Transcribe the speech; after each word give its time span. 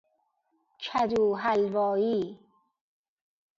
کدوحلوایی 0.83 2.21